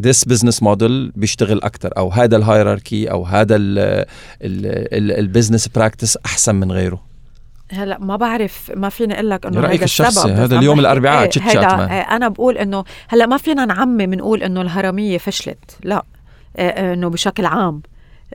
this 0.00 0.24
business 0.32 0.58
model 0.64 0.92
بيشتغل 1.16 1.62
أكثر 1.62 1.90
أو 1.98 2.08
هذا 2.10 2.36
الهيراركي 2.36 3.10
أو 3.10 3.24
هذا 3.24 3.56
البزنس 4.42 5.68
براكتس 5.68 6.16
أحسن 6.26 6.54
من 6.54 6.72
غيره. 6.72 7.05
هلا 7.72 7.98
ما 8.00 8.16
بعرف 8.16 8.72
ما 8.76 8.88
فيني 8.88 9.14
أقول 9.14 9.30
لك 9.30 9.46
إنه 9.46 9.68
هيدا 9.68 9.84
الشخصي، 9.84 10.28
هذا 10.32 10.58
اليوم 10.58 10.80
الأربعاء 10.80 11.22
إيه، 11.22 11.28
تشيت 11.28 11.42
هيدا 11.42 11.60
شات 11.62 11.72
مان. 11.74 11.88
إيه، 11.88 12.00
أنا 12.00 12.28
بقول 12.28 12.58
إنه 12.58 12.84
هلا 13.08 13.26
ما 13.26 13.36
فينا 13.36 13.64
نعمم 13.64 13.96
بنقول 14.06 14.42
إنه 14.42 14.60
الهرمية 14.60 15.18
فشلت 15.18 15.76
لا. 15.84 16.02
إيه، 16.58 16.92
إنه 16.92 17.08
بشكل 17.10 17.46
عام. 17.46 17.82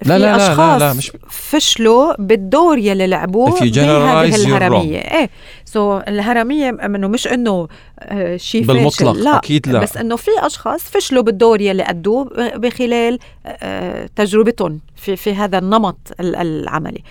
لا، 0.06 0.18
في 0.18 0.20
لا، 0.24 0.32
لا، 0.32 0.38
لا، 0.38 0.52
أشخاص 0.52 0.82
لا، 0.82 0.94
مش- 0.94 1.12
فشلوا 1.30 2.14
بالدور 2.22 2.78
يلي 2.78 3.08
لعبوه 3.08 3.60
بهذه 3.60 4.36
الهرمية. 4.36 4.98
إيه 4.98 5.30
سو 5.66 5.98
الهرمية 5.98 6.70
إنه 6.70 7.08
مش 7.08 7.28
إنه 7.28 7.68
آه، 8.00 8.38
شيء 8.38 8.66
بالمطلق، 8.66 9.12
فاشل 9.14 9.24
لا. 9.24 9.38
أكيد 9.38 9.68
لا. 9.68 9.80
بس 9.80 9.98
إنه 9.98 10.16
في 10.16 10.32
أشخاص 10.40 10.82
فشلوا 10.84 11.24
بالدور 11.24 11.62
يلي 11.62 11.84
أدوه 11.84 12.30
بخلال 12.56 13.20
آه، 13.46 14.10
تجربتهم 14.16 14.80
في 14.96 15.16
في 15.16 15.34
هذا 15.36 15.58
النمط 15.58 15.98
ال- 16.20 16.36
العملي. 16.36 17.04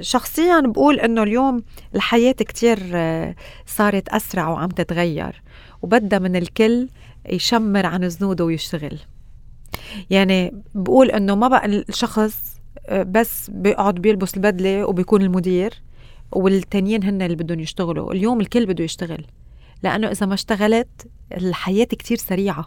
شخصيا 0.00 0.60
بقول 0.60 1.00
إنه 1.00 1.22
اليوم 1.22 1.62
الحياة 1.94 2.32
كتير 2.32 2.78
آه، 2.94 3.34
صارت 3.66 4.08
أسرع 4.08 4.48
وعم 4.48 4.68
تتغير 4.68 5.42
وبدها 5.82 6.18
من 6.18 6.36
الكل 6.36 6.88
يشمر 7.30 7.86
عن 7.86 8.08
زنوده 8.08 8.44
ويشتغل. 8.44 8.98
يعني 10.10 10.62
بقول 10.74 11.10
إنه 11.10 11.34
ما 11.34 11.48
بقى 11.48 11.66
الشخص 11.66 12.56
آه، 12.86 13.02
بس 13.02 13.50
بيقعد 13.50 13.94
بيلبس 13.94 14.34
البدلة 14.36 14.84
وبيكون 14.84 15.22
المدير 15.22 15.82
والتانيين 16.32 17.04
هن 17.04 17.22
اللي 17.22 17.36
بدهم 17.36 17.60
يشتغلوا. 17.60 18.12
اليوم 18.12 18.40
الكل 18.40 18.66
بده 18.66 18.84
يشتغل 18.84 19.26
لأنه 19.82 20.10
إذا 20.10 20.26
ما 20.26 20.34
اشتغلت 20.34 21.06
الحياة 21.36 21.84
كتير 21.84 22.16
سريعة. 22.16 22.66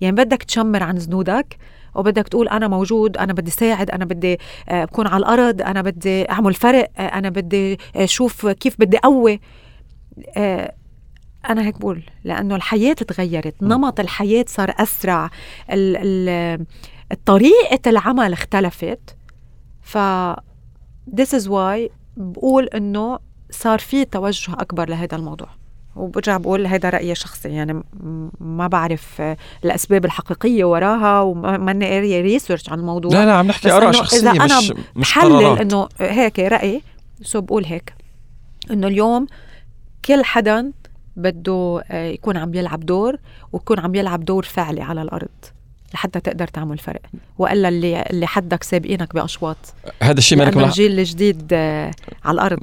يعني 0.00 0.16
بدك 0.16 0.42
تشمر 0.42 0.82
عن 0.82 0.98
زنودك 0.98 1.56
وبدك 1.96 2.28
تقول 2.28 2.48
أنا 2.48 2.68
موجود 2.68 3.16
أنا 3.16 3.32
بدي 3.32 3.50
ساعد 3.50 3.90
أنا 3.90 4.04
بدي 4.04 4.38
آه، 4.68 4.82
اكون 4.82 5.06
على 5.06 5.20
الأرض 5.20 5.62
أنا 5.62 5.82
بدي 5.82 6.30
أعمل 6.30 6.54
فرق 6.54 6.90
آه، 6.96 7.00
أنا 7.00 7.28
بدي 7.28 7.78
أشوف 7.96 8.46
كيف 8.46 8.76
بدي 8.78 8.98
اقوي 8.98 9.40
آه، 10.36 10.74
أنا 11.48 11.62
هيك 11.62 11.78
بقول 11.78 12.02
لأنه 12.24 12.56
الحياة 12.56 12.92
تغيرت 12.92 13.54
نمط 13.62 14.00
الحياة 14.00 14.44
صار 14.48 14.74
أسرع 14.78 15.30
ال 15.70 15.96
ال 15.96 16.66
طريقة 17.24 17.90
العمل 17.90 18.32
اختلفت. 18.32 19.16
ف 19.82 19.98
this 21.20 21.38
is 21.38 21.44
why 21.44 21.90
بقول 22.16 22.64
إنه 22.64 23.18
صار 23.50 23.78
في 23.78 24.04
توجه 24.04 24.52
أكبر 24.52 24.88
لهذا 24.88 25.16
الموضوع. 25.16 25.48
وبرجع 25.96 26.36
بقول 26.36 26.66
هذا 26.66 26.90
رأيي 26.90 27.12
الشخصي. 27.12 27.48
يعني 27.48 27.82
ما 28.40 28.66
بعرف 28.66 29.20
آه، 29.20 29.36
الأسباب 29.64 30.04
الحقيقية 30.04 30.64
وراها 30.64 31.20
وما 31.20 31.56
ماني 31.56 31.86
قارية 31.86 32.20
ريسيرش 32.20 32.70
عن 32.70 32.78
الموضوع. 32.78 33.12
لا 33.12 33.26
لا 33.26 33.32
عم 33.32 33.46
نحكي 33.46 33.72
آراء 33.72 33.92
شخصية 33.92 34.18
إذا 34.18 34.30
أنا 34.30 34.58
مش 34.58 34.72
مش 34.96 35.18
قرارات. 35.18 35.60
إنه 35.60 35.88
هيك 36.00 36.38
رأيي 36.38 36.82
سو 37.22 37.40
بقول 37.40 37.64
هيك 37.64 37.94
إنه 38.70 38.86
اليوم 38.86 39.26
كل 40.04 40.24
حدا 40.24 40.72
بده 41.16 41.82
آه، 41.90 42.06
يكون 42.06 42.36
عم 42.36 42.54
يلعب 42.54 42.80
دور 42.80 43.16
ويكون 43.52 43.80
عم 43.80 43.94
يلعب 43.94 44.24
دور 44.24 44.42
فعلي 44.42 44.82
على 44.82 45.02
الأرض 45.02 45.28
لحتى 45.94 46.20
تقدر 46.20 46.46
تعمل 46.46 46.78
فرق. 46.78 47.00
وإلا 47.38 47.68
اللي 47.68 48.02
اللي 48.02 48.26
حدك 48.26 48.62
سابقينك 48.62 49.14
بأشواط. 49.14 49.56
هذا 50.02 50.18
الشيء 50.18 50.38
ملاحظ 50.38 50.58
الجيل 50.58 50.98
الجديد 50.98 51.48
آه، 51.52 51.90
على 52.24 52.34
الأرض. 52.34 52.60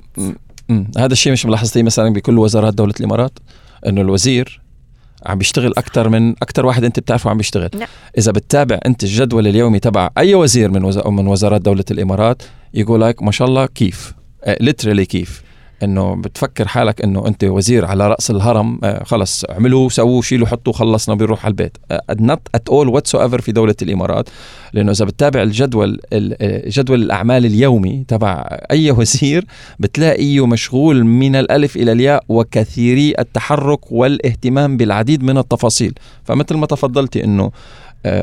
مم. 0.70 0.92
هذا 0.98 1.14
الشيء 1.14 1.32
مش 1.32 1.46
ملاحظتيه 1.46 1.84
مثلا 1.84 2.14
بكل 2.14 2.40
وزارات 2.40 2.74
دولة 2.74 2.94
الإمارات 3.00 3.40
إنه 3.88 4.02
الوزير 4.02 4.62
عم 5.26 5.38
بيشتغل 5.38 5.74
أكثر 5.78 6.10
من 6.10 6.30
أكثر 6.30 6.66
واحد 6.66 6.84
أنت 6.84 7.00
بتعرفه 7.00 7.30
عم 7.30 7.38
بيشتغل 7.38 7.70
نعم. 7.80 7.88
إذا 8.18 8.32
بتتابع 8.32 8.80
أنت 8.86 9.04
الجدول 9.04 9.48
اليومي 9.48 9.80
تبع 9.80 10.10
أي 10.18 10.36
وزير 10.36 10.72
من 10.72 10.84
وز... 10.84 10.98
من 10.98 11.28
وزارات 11.28 11.62
دولة 11.62 11.84
الإمارات 11.92 12.44
يقول 12.74 13.02
لك 13.02 13.24
ما 13.24 13.32
شاء 13.32 13.48
الله 13.48 13.66
كيف 13.66 14.14
literally 14.62 15.06
كيف 15.06 15.44
إنه 15.84 16.16
بتفكر 16.16 16.68
حالك 16.68 17.02
إنه 17.02 17.28
أنت 17.28 17.44
وزير 17.44 17.86
على 17.86 18.08
رأس 18.08 18.32
الهرم 18.32 18.80
آه، 18.84 19.04
خلص 19.04 19.46
اعملوا 19.46 19.90
سووا 19.90 20.22
شيلوا 20.22 20.48
حطوا 20.48 20.74
خلصنا 20.74 21.16
بيروح 21.16 21.46
على 21.46 21.52
البيت. 21.52 21.78
not 22.12 22.40
at 22.56 22.70
all 22.70 22.88
whatsoever 22.90 23.42
في 23.42 23.52
دولة 23.52 23.76
الإمارات. 23.82 24.30
لأنه 24.74 24.92
إذا 24.92 25.06
بتتابع 25.06 25.42
الجدول 25.42 26.00
ال- 26.14 26.36
آه، 26.42 26.70
جدول 26.70 27.02
الأعمال 27.02 27.46
اليومي 27.46 28.06
تبع 28.08 28.60
أي 28.72 28.92
وزير 28.92 29.46
بتلاقيه 29.80 30.46
مشغول 30.46 31.04
من 31.06 31.36
الألف 31.36 31.76
إلى 31.76 31.92
الياء 31.92 32.24
وكثيري 32.30 33.14
التحرك 33.20 33.92
والاهتمام 33.92 34.78
بالعديد 34.78 35.24
من 35.24 35.38
التفاصيل. 35.38 35.94
فمثل 36.24 36.56
ما 36.58 36.66
تفضلتي 36.66 37.24
إنه 37.24 37.52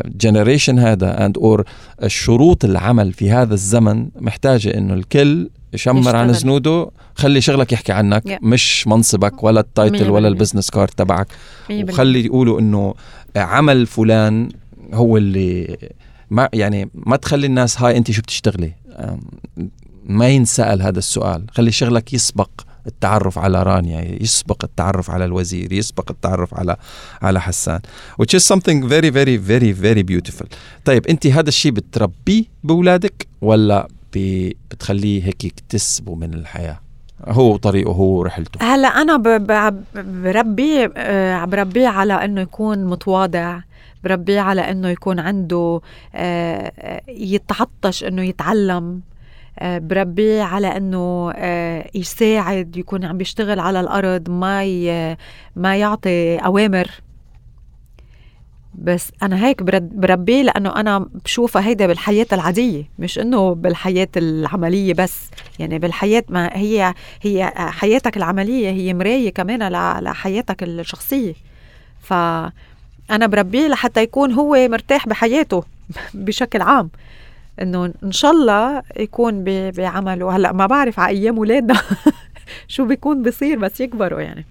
generation 0.07 0.79
هذا 0.79 1.27
and 1.27 1.39
or 1.39 1.65
شروط 2.07 2.65
العمل 2.65 3.13
في 3.13 3.31
هذا 3.31 3.55
الزمن 3.55 4.09
محتاجة 4.21 4.79
إنه 4.79 4.95
الكل 4.95 5.51
يشمر 5.73 6.17
عن 6.17 6.31
يشتغل. 6.31 6.43
زنوده 6.43 6.91
خلي 7.15 7.41
شغلك 7.41 7.73
يحكي 7.73 7.93
عنك 7.93 8.23
Yeah. 8.29 8.39
مش 8.43 8.87
منصبك 8.87 9.45
ولا 9.45 9.61
ال 9.61 9.69
title 9.69 10.11
ولا. 10.11 10.29
ال 10.29 10.34
business 10.34 10.71
card 10.71 10.89
تبعك. 10.89 11.27
وخلي 11.71 12.25
يقولوا 12.25 12.61
إنه 12.61 12.95
عمل 13.37 13.87
فلان 13.87 14.49
هو 14.95 15.17
اللي 15.17 15.77
ما 16.31 16.49
يعني 16.53 16.91
ما 16.95 17.17
تخلي 17.17 17.47
الناس 17.47 17.81
هاي 17.83 17.97
أنت 17.97 18.11
شو 18.11 18.23
بتشتغلي 18.23 18.73
ما 20.05 20.29
ينسأل 20.29 20.83
هذا 20.83 20.99
السؤال 20.99 21.47
خلي 21.51 21.73
شغلك 21.73 22.15
يسبق 22.15 22.51
التعرف 22.87 23.39
على 23.39 23.63
رانيا 23.63 24.23
يسبق 24.23 24.65
التعرف 24.65 25.11
على 25.11 25.25
الوزير 25.25 25.73
يسبق 25.73 26.11
التعرف 26.11 26.55
على 26.55 26.77
على 27.23 27.41
حسان 27.41 27.81
which 28.23 28.35
is 28.35 28.43
something 28.55 28.83
very 28.89 29.11
very 29.11 29.37
very 29.37 29.73
very 29.73 30.03
beautiful. 30.03 30.47
طيب 30.85 31.07
أنت 31.07 31.27
هذا 31.27 31.49
الشيء 31.49 31.73
بتربيه 31.73 32.45
بأولادك 32.65 33.27
ولا 33.41 33.89
بتخليه 34.13 35.25
هيك 35.25 35.45
يكتسبوا 35.45 36.17
من 36.17 36.35
الحياة؟ 36.35 36.81
هو 37.29 37.57
طريقه 37.57 37.93
هو 37.93 38.23
رحلته. 38.23 38.75
هلا 38.75 38.89
أنا 38.89 39.17
بربيه 39.95 40.93
آه، 40.97 41.45
بربيه 41.45 41.89
على 41.89 42.13
إنه 42.13 42.41
يكون 42.41 42.85
متواضع 42.85 43.61
بربيه 44.05 44.41
على 44.41 44.61
إنه 44.61 44.89
يكون 44.89 45.19
عنده 45.19 45.81
آه، 46.15 46.73
آه، 46.79 47.03
يتعطش 47.09 48.05
إنه 48.05 48.23
يتعلم. 48.23 49.01
بربيه 49.63 50.43
على 50.43 50.77
إنه 50.77 51.33
آه، 51.37 51.91
يساعد 51.95 52.77
يكون 52.77 53.05
عم 53.05 53.19
بيشتغل 53.19 53.61
على 53.61 53.81
الأرض 53.81 54.31
ما 54.31 54.65
ما 55.57 55.77
يعطي 55.77 56.37
أوامر. 56.37 56.91
بس 58.75 59.13
أنا 59.23 59.47
هيك 59.47 59.63
بربيه 59.63 60.43
لأنه 60.43 60.77
أنا 60.77 60.99
بشوفها 61.25 61.67
هيدا 61.67 61.87
بالحياة 61.87 62.27
العادية 62.33 62.85
مش 62.99 63.19
إنه 63.19 63.55
بالحياة 63.55 64.09
العملية 64.17 64.95
بس. 64.95 65.31
يعني 65.59 65.79
بالحياة 65.79 66.25
ما 66.29 66.51
هي 66.53 66.95
هي 67.23 67.53
حياتك 67.57 68.17
العملية 68.17 68.71
هي 68.71 68.95
مراية 68.95 69.33
كمان 69.33 69.73
لحياتك 70.03 70.63
الشخصية. 70.63 71.35
ف 72.01 72.13
أنا 73.11 73.27
بربيه 73.27 73.69
لحتى 73.69 74.03
يكون 74.03 74.33
هو 74.33 74.69
مرتاح 74.69 75.09
بحياته 75.09 75.65
بشكل 76.15 76.63
عام. 76.63 76.91
إنه 77.63 77.93
إن 78.05 78.13
شاء 78.13 78.31
الله 78.31 78.83
يكون 78.97 79.45
بعمله. 79.71 80.37
هلأ 80.37 80.53
ما 80.53 80.67
بعرف 80.67 81.01
على 81.01 81.19
أيام 81.19 81.37
اولادنا 81.37 81.81
شو 82.69 82.85
بيكون 82.85 83.23
بصير 83.23 83.59
بس 83.59 83.81
يكبروا 83.81 84.21
يعني. 84.21 84.47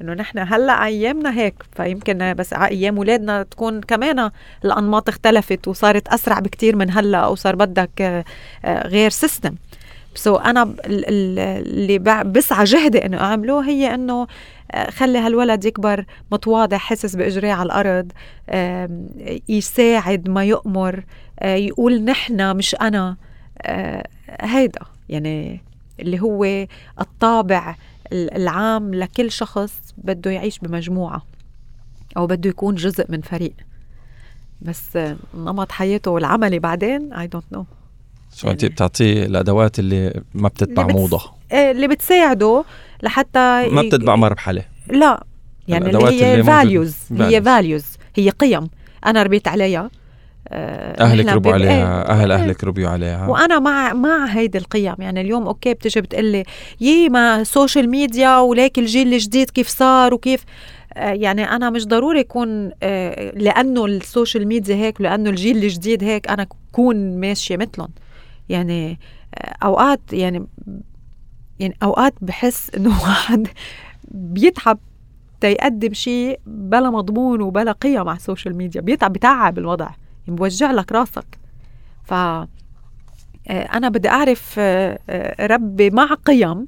إنه 0.00 0.14
نحن 0.14 0.38
هلأ 0.38 0.84
أيامنا 0.84 1.34
هيك. 1.34 1.54
فيمكن 1.76 2.34
بس 2.34 2.52
على 2.52 2.70
أيام 2.70 2.96
اولادنا 2.96 3.42
تكون 3.42 3.80
كمان 3.80 4.30
الأنماط 4.64 5.08
اختلفت 5.08 5.68
وصارت 5.68 6.08
أسرع 6.08 6.38
بكتير 6.38 6.76
من 6.76 6.90
هلأ 6.90 7.18
أو 7.18 7.34
صار 7.34 7.56
بدك 7.56 8.24
آه، 8.64 8.86
غير 8.86 9.10
system 9.10 9.54
so 10.14 10.36
أنا 10.36 10.74
اللي 10.86 11.98
بسعى 12.24 12.64
جهدي 12.64 13.06
إنه 13.06 13.20
أعمله 13.20 13.68
هي 13.68 13.94
إنه 13.94 14.26
آه، 14.72 14.90
خلي 14.90 15.18
هالولد 15.18 15.64
يكبر 15.64 16.04
متواضع 16.32 16.76
حاسس 16.76 17.16
باجريه 17.16 17.52
على 17.52 17.66
الأرض 17.66 18.12
يساعد 19.48 20.28
ما 20.28 20.44
يؤمر 20.44 21.04
يقول 21.44 22.04
نحن 22.04 22.56
مش 22.56 22.74
أنا. 22.74 23.16
هيدا 24.40 24.80
يعني 25.08 25.60
اللي 26.00 26.20
هو 26.20 26.66
الطابع 27.00 27.76
العام 28.12 28.94
لكل 28.94 29.30
شخص 29.30 29.94
بده 29.98 30.30
يعيش 30.30 30.58
بمجموعة 30.58 31.22
أو 32.16 32.26
بده 32.26 32.50
يكون 32.50 32.74
جزء 32.74 33.06
من 33.08 33.20
فريق. 33.20 33.54
بس 34.62 34.98
نمط 35.34 35.72
حياته 35.72 36.18
العملي 36.18 36.58
بعدين 36.58 37.12
I 37.12 37.26
don't 37.26 37.44
know 37.52 37.66
شو 38.34 38.50
انت 38.50 38.64
بتعطيه 38.64 39.26
الأدوات 39.26 39.78
اللي 39.78 40.22
ما 40.34 40.48
بتتبع 40.48 40.82
اللي 40.82 40.94
موضة؟ 40.94 41.20
إيه، 41.52 41.70
اللي 41.70 41.88
بتساعده 41.88 42.64
لحتى 43.02 43.68
ما 43.70 43.82
بتتبع 43.82 44.16
مرحله 44.16 44.64
لا. 44.90 45.24
يعني 45.68 45.90
اللي 45.90 46.24
هي 46.24 46.42
values 46.44 46.96
هي 47.10 47.42
values 47.42 47.84
هي 48.16 48.30
قيم. 48.30 48.68
أنا 49.06 49.22
ربيت 49.22 49.48
عليها. 49.48 49.80
آه، 49.80 49.90
أهلك 50.50 51.26
ربوا 51.26 51.52
عليها 51.52 51.70
إيه 51.70 52.20
أهل 52.20 52.32
أهلك 52.32 52.64
ربوا 52.64 52.88
عليها. 52.88 53.26
وأنا 53.26 53.58
مع 53.58 53.92
مع 53.92 54.26
هيدي 54.26 54.58
القيم 54.58 54.94
يعني 54.98 55.20
اليوم 55.20 55.46
okay 55.46 55.74
بتجي 55.74 56.00
بتقلي 56.00 56.44
يي 56.80 57.08
ما 57.08 57.44
social 57.44 57.90
media 57.90 58.38
وليك 58.38 58.78
الجيل 58.78 59.14
الجديد 59.14 59.50
كيف 59.50 59.68
صار 59.68 60.14
وكيف 60.14 60.44
آه، 60.94 61.12
يعني 61.12 61.44
أنا 61.44 61.70
مش 61.70 61.86
ضروري 61.86 62.20
يكون 62.20 62.70
آه، 62.82 63.30
لأنه 63.30 63.86
ال 63.86 63.95
social 63.95 64.48
media 64.48 64.76
هيك 64.76 65.00
ولأنه 65.00 65.30
الجيل 65.30 65.56
الجديد 65.56 66.04
هيك 66.04 66.30
أنا 66.30 66.46
كون 66.72 67.20
ماشية 67.20 67.56
مثلهم 67.56 67.88
يعني 68.48 68.98
أوقات 69.62 70.00
يعني 70.12 70.46
يعني 71.60 71.76
أوقات 71.82 72.14
بحس 72.20 72.70
إنه 72.76 72.90
واحد 73.04 73.48
بيتعب 74.10 74.78
تيقدم 75.40 75.92
شيء 75.92 76.40
بلا 76.46 76.90
مضمون 76.90 77.40
وبلا 77.42 77.72
قيم 77.72 78.08
على 78.08 78.16
ال 78.16 78.22
social 78.22 78.56
media 78.56 78.80
بيتعب 78.80 79.12
بتعب 79.12 79.58
الوضع. 79.58 79.88
موجع 80.28 80.70
لك 80.70 80.92
راسك. 80.92 81.38
ف 82.04 82.14
آه، 83.48 83.62
أنا 83.62 83.88
بدي 83.88 84.08
أعرف 84.08 84.54
آه، 84.58 84.98
آه، 85.10 85.46
ربي 85.46 85.90
مع 85.90 86.14
قيم 86.14 86.66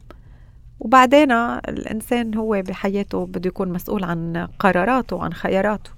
وبعدين 0.80 1.32
الإنسان 1.32 2.34
هو 2.34 2.62
بحياته 2.62 3.26
بده 3.26 3.48
يكون 3.48 3.68
مسؤول 3.68 4.04
عن 4.04 4.48
قراراته 4.58 5.16
وعن 5.16 5.32
خياراته. 5.32 5.90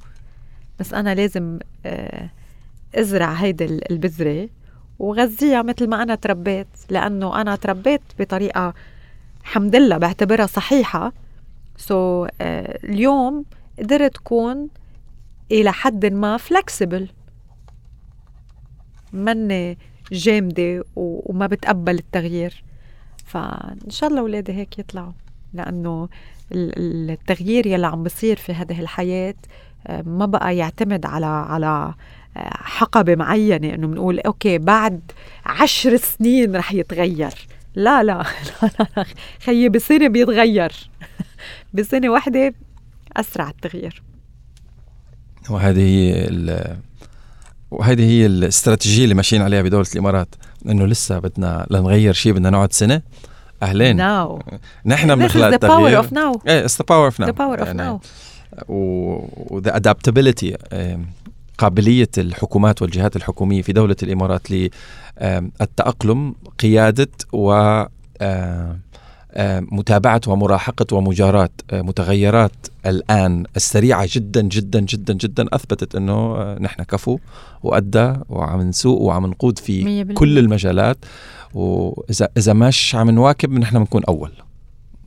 بس 0.81 0.95
أنا 0.95 1.15
لازم 1.15 1.59
أزرع 2.95 3.33
هيدي 3.33 3.65
البذرة 3.65 4.49
وغذيها 4.99 5.63
مثل 5.63 5.89
ما 5.89 6.03
أنا 6.03 6.15
تربيت 6.15 6.67
لأنه 6.91 7.41
أنا 7.41 7.57
تربيت 7.57 8.01
بطريقة 8.19 8.75
الحمد 9.41 9.77
لله 9.77 9.99
بعتبرها 9.99 10.47
صحيحة. 10.47 11.13
سو 11.77 12.27
so, 12.27 12.31
اليوم 12.41 13.45
قدرت 13.79 14.15
تكون 14.15 14.69
إلى 15.51 15.73
حد 15.73 16.07
ما 16.07 16.37
فلكسبل 16.37 17.09
مني 19.17 19.79
جامدة 20.13 20.85
وما 20.97 21.47
بتقبل 21.47 21.95
التغيير. 21.95 22.63
فإن 23.25 23.91
شاء 23.91 24.11
الله 24.11 24.21
اولادي 24.21 24.53
هيك 24.53 24.79
يطلعوا 24.79 25.13
لأنه 25.55 26.09
التغيير 26.53 27.67
يلي 27.67 27.87
عم 27.87 28.03
بصير 28.03 28.37
في 28.37 28.53
هذه 28.53 28.81
الحياة 28.81 29.35
آه، 29.87 30.03
ما 30.03 30.27
بقى 30.27 30.57
يعتمد 30.57 31.07
على 31.07 31.27
على 31.27 31.95
آه، 32.37 32.57
حقبة 32.57 33.15
معينة. 33.15 33.75
إنه 33.75 33.87
بنقول 33.87 34.21
أوكي 34.21 34.59
بعد 34.59 35.01
عشر 35.47 35.97
سنين 35.97 36.57
رح 36.57 36.73
يتغير. 36.73 37.35
لا 37.75 38.03
لا 38.03 38.25
لا, 38.63 38.87
لا 38.97 39.05
خيي 39.43 39.69
بسنه 39.69 40.09
بيتغير. 40.09 40.73
بسنة 41.75 42.09
واحدة 42.09 42.55
أسرع 43.17 43.49
التغيير. 43.49 44.03
وهذه 45.51 45.81
هي 45.81 46.29
وهذه 47.71 48.11
هي 48.11 48.27
الاستراتيجية 48.27 49.05
اللي 49.05 49.15
ماشيين 49.15 49.43
عليها 49.43 49.63
بدولة 49.63 49.87
الإمارات 49.93 50.29
إنه 50.67 50.87
لسه 50.87 51.19
بدنا 51.19 51.67
لنغير 51.71 52.13
شيء 52.13 52.33
بدنا 52.33 52.51
نقعد 52.51 52.73
سنة 52.73 53.03
أهلين. 53.63 53.97
ناو 53.97 54.43
نحن 54.87 55.15
بنخلق 55.15 55.47
التغيير 55.47 56.03
the 56.03 56.05
power 56.05 56.09
of 56.09 56.13
now. 56.13 56.41
إيه 56.49 56.67
it's 56.67 56.71
the 56.71 56.85
power 56.85 57.11
of 57.11 57.21
now. 57.21 57.27
The 57.27 57.37
power 57.37 57.61
of 57.61 57.67
يعني 57.67 57.99
now. 57.99 58.01
و 58.69 59.61
the 59.61 59.73
adaptability 59.73 60.57
قابلية 61.59 62.09
الحكومات 62.19 62.83
والجهات 62.83 63.17
الحكومية 63.17 63.63
في 63.63 63.73
دولة 63.73 63.97
الإمارات 64.03 64.51
للتأقلم 65.21 66.35
قيادة 66.59 67.09
و 67.33 67.83
متابعة 69.61 70.21
ومراحقة 70.27 70.97
ومجاراة 70.97 71.51
آه، 71.71 71.83
متغيرات 71.83 72.53
الآن 72.87 73.45
السريعة 73.57 74.09
جدا 74.11 74.41
جدا 74.41 74.81
جدا 74.81 75.15
جدا 75.15 75.47
أثبتت 75.53 75.95
أنه 75.95 76.13
آه، 76.13 76.59
نحن 76.61 76.83
كفو 76.83 77.19
وأدى 77.63 78.13
وعم 78.29 78.61
نسوق 78.61 79.01
وعم 79.01 79.27
نقود 79.27 79.59
في 79.59 80.05
كل 80.05 80.39
المجالات. 80.39 80.97
وإذا 81.55 82.29
إذا 82.37 82.53
مش 82.53 82.95
عم 82.95 83.11
نواكب 83.11 83.53
نحن 83.53 83.79
بنكون 83.79 84.05
أول. 84.05 84.33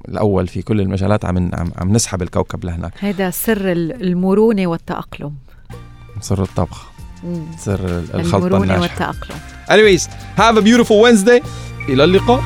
الأول 0.07 0.47
في 0.47 0.61
كل 0.61 0.81
المجالات 0.81 1.25
عم 1.25 1.51
عم, 1.53 1.71
عم 1.77 1.93
نسحب 1.93 2.21
الكوكب 2.21 2.65
لهناك. 2.65 2.93
هذا 2.99 3.29
سر 3.29 3.71
المرونة 3.71 4.67
والتأقلم. 4.67 5.33
سر 6.21 6.43
الطبخ. 6.43 6.91
سر 7.57 7.99
الخلطة 8.13 8.47
المرونة 8.47 8.63
الناجحة 8.63 8.81
والتأقلم. 8.81 9.39
Anyways 9.69 10.03
have 10.37 10.57
a 10.57 10.61
beautiful 10.61 11.01
Wednesday. 11.01 11.45
إلى 11.89 12.03
اللقاء. 12.03 12.43